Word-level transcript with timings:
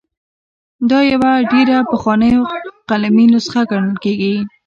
دا 0.89 0.99
یوه 1.13 1.31
ډېره 1.51 1.77
پخوانۍ 1.91 2.31
او 2.37 2.43
قلمي 2.89 3.25
نسخه 3.33 3.61
ګڼل 3.71 3.95
کیږي. 4.03 4.35